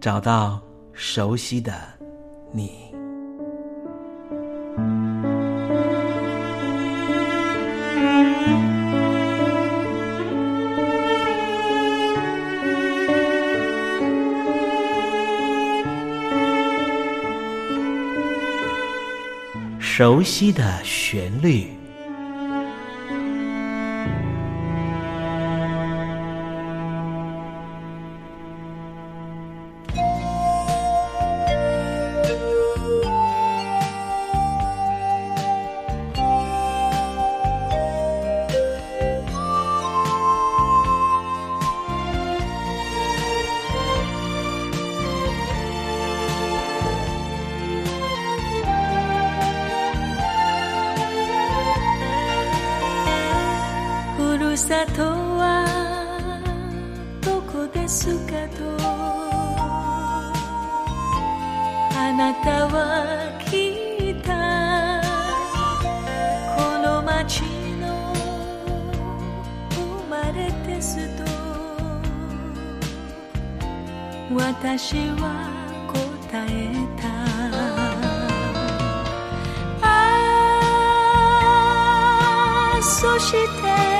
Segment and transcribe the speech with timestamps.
[0.00, 0.58] 找到
[0.94, 1.74] 熟悉的
[2.52, 2.70] 你，
[19.78, 21.79] 熟悉的旋律。
[54.60, 55.64] さとは
[57.22, 58.62] どこですかと
[61.96, 62.76] あなたは
[63.40, 65.00] 聞いた。
[66.56, 67.40] この街
[67.80, 68.12] の
[69.70, 69.76] 生
[70.10, 71.24] まれですと
[74.34, 75.48] 私は
[75.88, 77.08] 答えた。
[82.82, 83.99] そして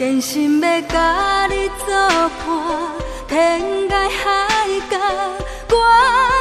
[0.00, 2.48] 坚心要甲你作伴，
[3.28, 3.60] 天
[3.90, 4.96] 涯海角，
[5.68, 5.76] 我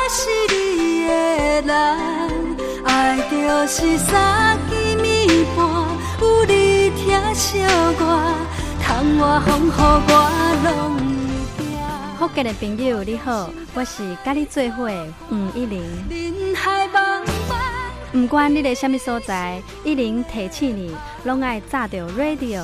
[0.09, 1.11] 是你的
[1.63, 1.75] 人。
[2.85, 4.73] 爱就是三更
[5.03, 5.67] 暝半，
[6.21, 7.59] 有你疼惜
[7.99, 8.01] 我，
[8.81, 9.71] 窗外风雨
[10.07, 10.13] 我
[10.63, 10.71] 拢。
[12.17, 15.83] 福建的朋友你好，我是甲你做伙的黄一玲。
[16.09, 17.59] 人海茫茫。
[18.13, 22.63] 不管你在什么所在，一玲提醒你，拢爱炸着 radio，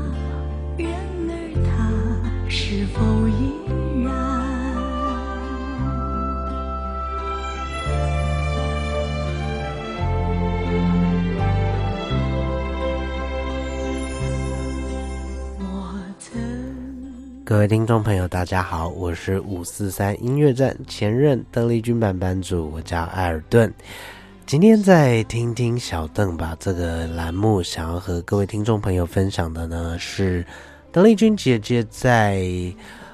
[2.93, 3.53] 否依
[4.03, 4.11] 然？
[17.43, 23.73] 各位听众朋友，大家好，我是五四三音乐站前任邓丽君版版主，我叫艾尔顿。
[24.45, 30.45] 今天在听听小邓吧这个栏目，想要和各位听众朋友分享的呢是
[30.91, 32.45] 邓丽君姐姐在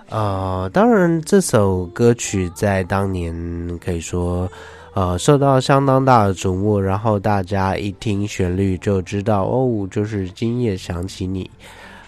[0.09, 4.49] 呃，当然这首歌曲在当年可以说
[4.93, 11.49] 呃受到相当大的瞩目，然后大家一听旋律就知道哦，就是今夜想起你。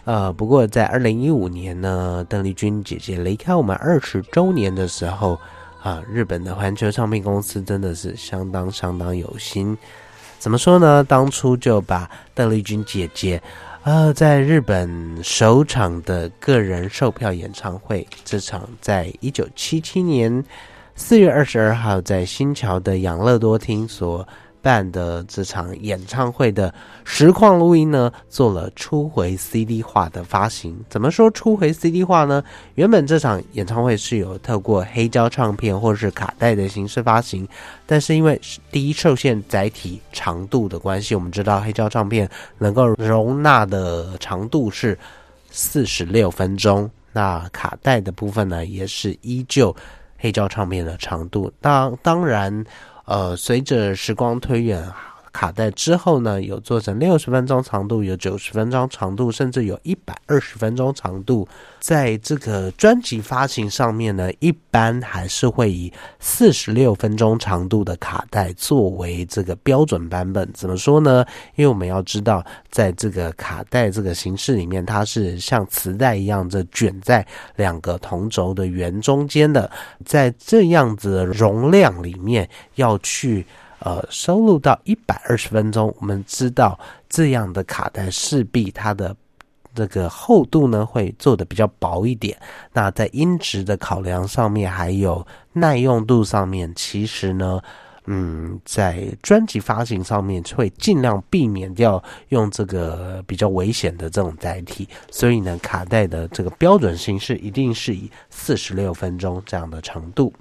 [0.06, 5.40] 呃，不过在二零一五年呢，邓丽君姐姐离开我们二十周年的时候。
[5.82, 9.78] 啊，日本的环球唱片公司真的是相当相当有心。
[10.38, 11.02] 怎么说呢？
[11.06, 13.42] 当初就把邓丽君姐姐，
[13.90, 20.46] 呃，在日本首场的个人售票演唱会，这场在一九七七年
[20.94, 24.28] 四月二十二号在新桥的养乐多厅所。
[24.62, 26.74] 办的这场演唱会的
[27.04, 30.78] 实况录音呢，做了初回 CD 化的发行。
[30.90, 32.44] 怎么说初回 CD 化呢？
[32.76, 37.48] 原本这场演唱会是有透过黑胶唱片或是卡带的形式发行，
[37.86, 38.40] 但是因为
[38.72, 44.98] 第一受限载体长度的关系，我们知道黑胶唱片能够容纳的长度是
[45.50, 49.76] 四十六分钟，那卡带的部分呢，也是依旧
[50.18, 51.52] 黑胶唱片的长度。
[51.62, 52.66] 当当然。
[53.10, 54.88] 呃，随着时光推远，
[55.40, 61.48] 卡带之后呢，有做成六十分钟长度，有九十分钟长度，甚至有一百二十分钟长度。
[61.80, 70.46] 在这个专辑发行上面呢，一般还是会以四十六分钟长度的卡带作为这个标准版本。
[70.52, 71.26] 怎么说呢？
[71.56, 79.72] 因为我们要知道，在这个卡带这个形式里面，它是像磁带一样，这卷在两个同轴的圆中间的，
[80.04, 83.46] 在这样子的容量里面要去。
[83.80, 89.16] 呃，收录到一百二十分钟，我们知道这样的卡带势必它的
[89.74, 92.38] 这个厚度呢会做的比较薄一点。
[92.74, 97.62] 那在音质的考量上面，还有耐用度上面，其实呢，
[98.06, 110.34] 嗯，在专辑发行上面会尽量避免掉用这个比较危险的这种载体，所以呢，卡带的这个标准形式一定是以四十六分钟这样的长度。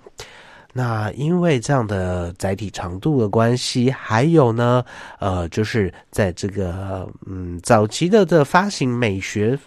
[0.78, 4.84] 那因为这样的载体长度的关系，还有呢，
[5.18, 9.58] 呃，就是在这个嗯早期的这发行美学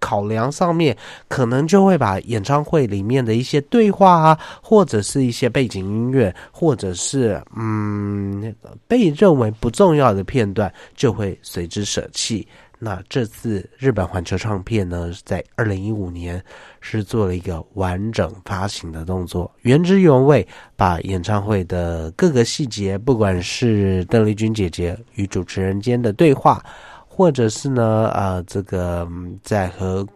[0.00, 0.96] 考量上面，
[1.28, 8.54] 可能就会把演唱会里面的一些对话啊，或者是一些背景音乐，或者是嗯
[8.88, 12.48] 被认为不重要的片段，就会随之舍弃。
[12.80, 16.42] 那这次日本环球唱片呢，在二零一五年
[16.80, 26.62] 是做了一个完整发行的动作，原汁原味把演唱会的各个细节，不管是邓丽君姐姐与主持人间的对话，
[27.08, 29.08] 或者是呢，呃，这个
[29.42, 30.06] 在和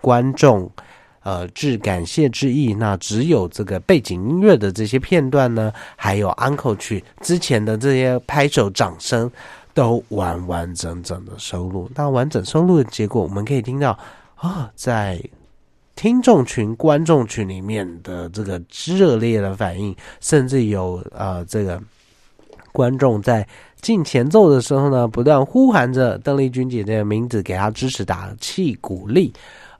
[0.00, 0.68] 观众
[1.22, 9.30] 呃致感谢之意，那只有这个背景音乐的这些片段呢，还有 uncle 曲之前的这些拍手掌声。
[9.74, 13.98] 都完完整整的收录，那完整收录的结果，我们可以听到
[14.36, 15.22] 啊，在
[15.94, 21.80] 听众群、观众群里面的这个热烈的反应，甚至有呃，这个
[22.72, 23.46] 观众在
[23.80, 29.32] 进前奏的时候呢，不断呼喊着邓丽君姐姐的名字，给她支持、打气、鼓励。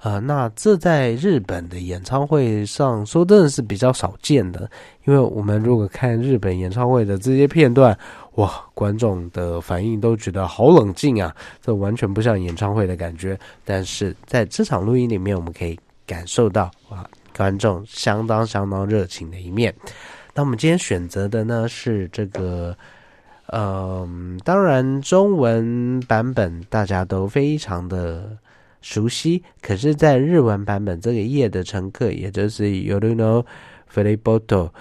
[0.02, 4.70] 呃，那这在日本的演唱会上说真的是比较少见的，
[5.04, 7.96] 因为我们如果看日本演唱会的这些片段。
[8.36, 13.38] 哇，观众的反应都觉得好冷静啊，这完全不像演唱会的感觉。
[13.64, 17.04] 但是在这场录音里面，我们可以感受到哇，
[17.36, 19.74] 观众相当相当热情的一面。
[20.32, 22.74] 那我们今天选择的呢是这个，
[23.48, 28.30] 嗯，当然中文版本大家都非常的
[28.80, 33.44] 熟悉，可是，在日文版本这个夜的乘客，也就是 Yoruno
[33.86, 34.72] f e l i b o t o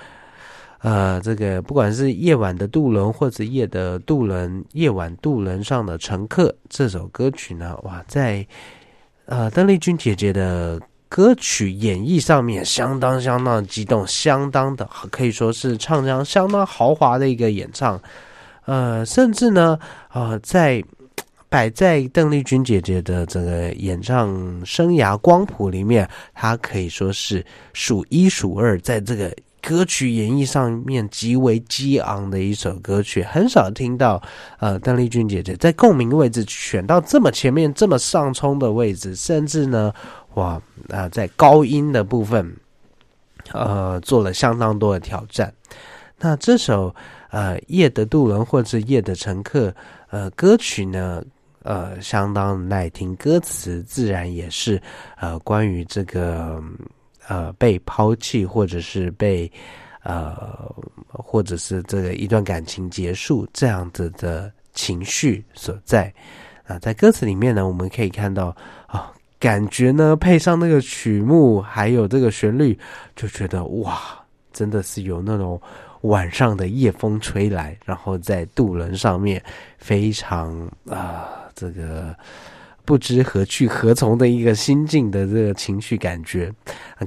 [0.82, 8.48] 呃，这个不管是夜晚的渡轮，或者夜的渡轮，夜晚渡轮上的乘客，这首歌曲呢，哇，在
[9.26, 18.02] 呃邓丽君姐姐的歌曲演绎上面，相当相当激动，相当的可以说是唱腔相当豪华的一个演唱。
[18.66, 19.78] 呃，甚至呢，
[20.14, 20.82] 呃，在
[21.50, 29.36] 摆在邓丽君姐姐的这个演唱生涯光谱里面，她可以说是数一数二，在这个。
[29.62, 34.24] 歌曲演绎上面极为激昂的一首歌曲，很少听到
[34.58, 39.94] 呃邓丽君姐姐在共鸣位置选到这么前面、这么上冲的位置，甚至呢，
[40.36, 42.56] 哇啊在高音的部分，
[43.52, 45.54] 呃做了相当多的挑战。
[46.20, 46.96] 那这首
[47.30, 49.76] 呃夜的渡轮或者夜的乘客
[50.10, 51.22] 呃歌曲呢，
[51.63, 54.82] 呃相当耐听，歌词自然也是
[55.17, 56.62] 呃关于这个。
[57.28, 59.52] 呃，被抛弃，或者是被
[60.02, 60.36] 呃，
[61.10, 66.12] 或者是这个一段感情结束这样子的情绪所在
[66.65, 68.48] 啊，在歌词里面呢，我们可以看到
[68.88, 72.76] 啊，感觉呢配上那个曲目，还有这个旋律，
[73.15, 74.00] 就觉得哇，
[74.52, 75.62] 真的是有那种
[76.02, 79.39] 晚上的夜风吹来，然后在渡轮上面
[79.78, 80.52] 非常
[80.89, 82.15] 啊，这个。
[82.86, 86.52] 不知何去何从的一个心境的这个情绪感觉，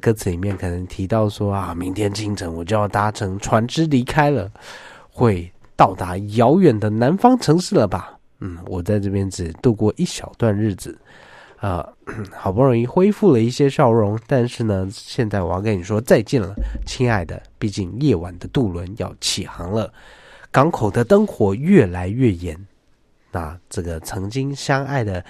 [0.01, 4.49] 歌词里面可能提到说啊，明天清晨我就要搭乘船只离开了，
[5.11, 8.17] 会到达遥远的南方城市了吧？
[8.39, 10.97] 嗯，我在这边只度过一小段日子，
[11.57, 11.85] 啊，
[12.31, 16.55] 好不容易恢复了一些笑容，但是呢，现在我要跟你说再见了，
[16.87, 19.93] 亲爱的，毕竟夜晚的渡轮要起航了，
[20.53, 22.57] 港口的灯火越来越严，
[23.33, 25.25] 那这个曾经相爱的。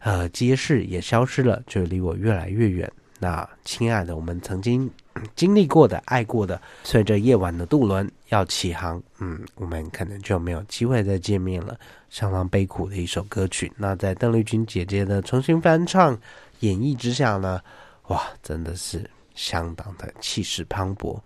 [0.00, 2.90] 呃，街市也消失了，就离我越来越远。
[3.18, 4.88] 那亲爱的，我们曾经
[5.34, 11.76] 经历过的、爱过的，随着夜晚的渡轮要起航，嗯，我们可能就没有机会再见面了。
[12.10, 13.70] 相当悲苦的一首歌曲。
[13.76, 16.16] 那在邓丽君姐姐的重新翻唱
[16.60, 17.60] 演绎之下呢，
[18.06, 21.18] 哇，真的是相当的气势磅礴。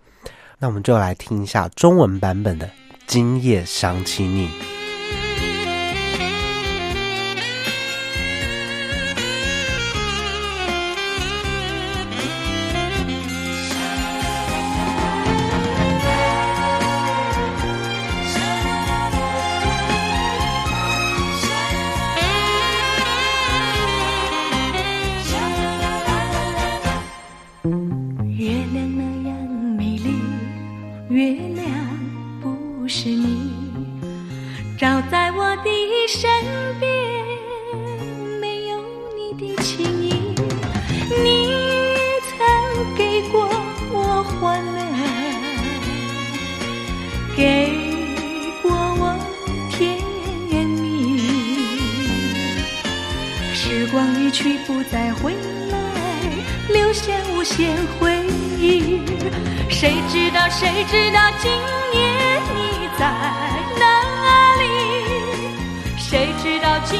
[0.57, 2.65] 那我们就来听一下中文版本的
[3.05, 4.47] 《今夜想起你》。
[53.53, 55.35] 时光一去不再回
[55.69, 55.77] 来，
[56.69, 58.25] 留下无限回
[58.57, 59.01] 忆。
[59.69, 61.51] 谁知道谁知道今
[61.93, 63.05] 夜你在
[63.79, 64.65] 哪里？
[65.97, 66.99] 谁知道今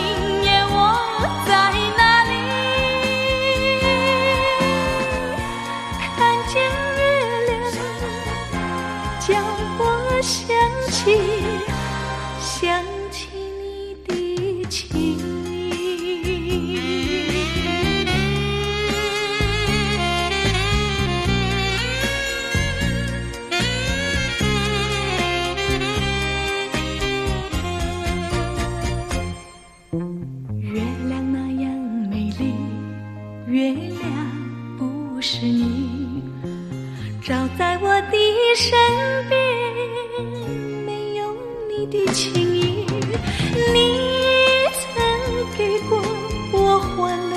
[41.85, 42.85] 你的情意。
[43.73, 43.77] 你
[44.95, 45.03] 曾
[45.57, 46.01] 给过
[46.53, 47.35] 我欢乐，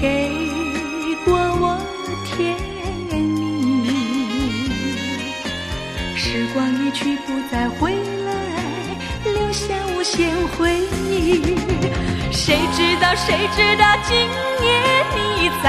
[0.00, 0.30] 给
[1.26, 1.76] 过我
[2.24, 2.56] 甜
[3.10, 3.84] 蜜，
[6.16, 7.92] 时光一去不再回
[8.24, 8.32] 来，
[9.24, 11.54] 留下无限回忆。
[12.32, 15.68] 谁知道谁知道今夜你在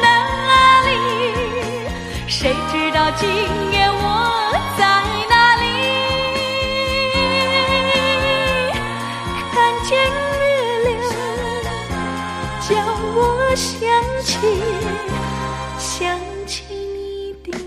[0.00, 0.06] 哪
[0.86, 0.88] 里？
[2.26, 3.28] 谁知道今
[3.72, 3.83] 夜
[15.78, 17.58] 想起你的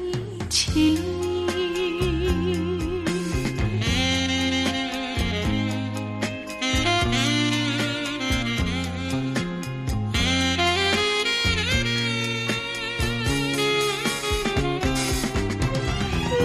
[0.50, 0.98] 情。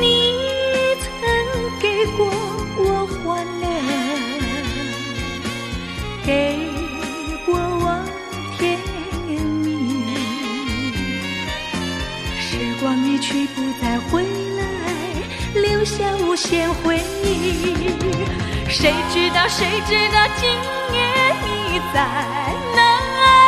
[0.01, 0.32] 你
[16.33, 17.90] 留下无限回忆。
[18.66, 20.49] 谁知道谁知道今
[20.95, 20.99] 夜
[21.45, 21.97] 你在
[22.75, 22.81] 哪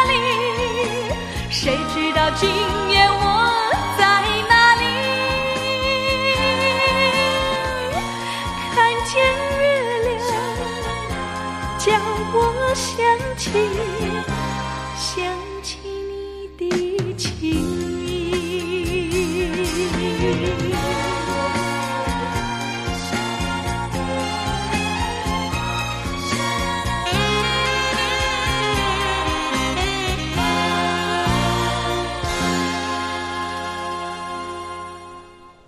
[0.05, 0.12] 里？
[1.49, 2.47] 谁知道今
[2.90, 4.05] 夜我在
[4.51, 4.85] 哪里？
[8.75, 9.12] 看见
[9.59, 9.62] 月
[10.05, 10.20] 亮，
[11.79, 11.85] 叫
[12.35, 12.37] 我
[12.75, 12.85] 想
[13.38, 13.49] 起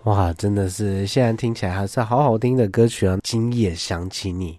[0.06, 3.18] 哇，真的是现在听起来还是好好听的歌曲啊！
[3.24, 4.56] 今夜想起你，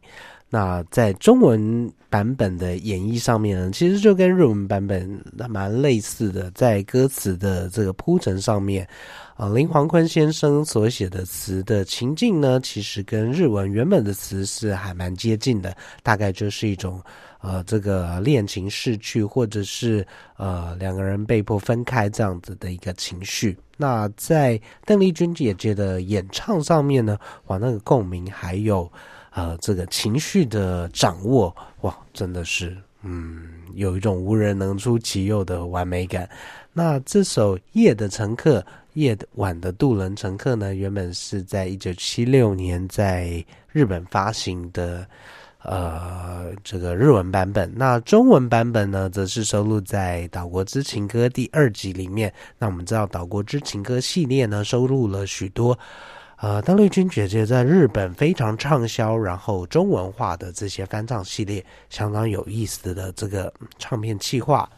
[0.50, 5.10] 那在中文版本的演绎上面呢，其实就跟日文版本
[5.48, 8.86] 蛮类似的，在歌词的这个铺陈上面，
[9.38, 17.02] 啊，林黄坤先生所写的词的情境呢，其实跟日文原本的词是还蛮接近的，大概就是一种。
[17.48, 20.06] 呃，这个恋情逝去，或者是
[20.36, 23.58] 呃两个人被迫分开这样子的一个情绪。
[23.78, 28.92] 那在邓丽君姐姐的演唱上面呢，哇，那个共鸣还有
[29.32, 36.30] 呃这个情绪的掌握，哇，真的是嗯有一种无人能出其右的完美感。
[36.74, 38.60] 那这首《夜的乘客》
[38.96, 45.08] 夜晚的渡轮乘客呢，原本是在一九七六年在日本发行的。
[45.64, 52.32] 呃，这个日文版本，那中文版本呢，则是收录在《岛国之情歌》第二集里面。
[52.58, 55.78] 那我们知道，《岛国之情歌》系列呢，收录了许多
[56.38, 64.70] 呃邓丽君姐姐在日本非常畅销，然后中文化的这些翻唱系列，相当有意思的这个唱片企划。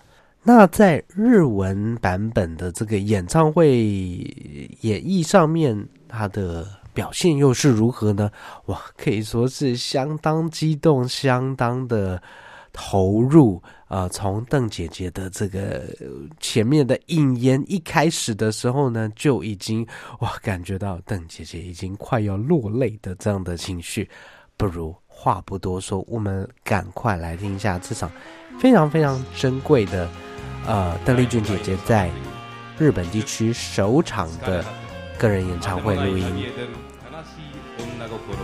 [0.42, 3.78] 那在日文版本的这个演唱会
[4.82, 6.66] 演绎上面，它的。
[7.00, 8.30] 表现又是如何呢？
[8.66, 12.22] 哇，可以说是相当激动，相当的
[12.74, 13.64] 投入。
[13.88, 15.86] 呃，从邓姐姐的这个
[16.42, 19.88] 前面的应言一开始的时候呢，就已经
[20.20, 24.10] 哇，感觉到邓姐姐已经快要落泪的这样的情绪。
[24.58, 28.12] 不如话不多说，我们赶快来听一下这场
[28.60, 30.10] 非常非常珍贵的
[30.68, 32.12] 呃邓丽君姐姐在
[32.78, 34.66] 日本地区首场的
[35.18, 36.46] 个人演唱会录音。
[37.78, 38.38] 女心を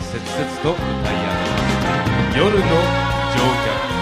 [0.00, 1.32] 切々と歌い上
[2.34, 2.68] げ夜の乗
[3.90, 3.97] 客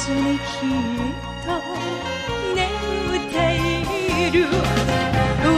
[0.00, 0.46] ずにきっ
[1.44, 1.48] と
[2.54, 2.58] 眠
[3.18, 3.36] って
[4.28, 4.46] いる。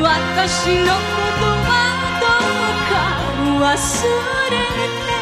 [0.03, 0.99] 私のこ
[1.39, 1.71] とは
[2.21, 2.95] どうか
[3.65, 3.75] 忘
[4.51, 4.55] れ
[5.07, 5.22] て。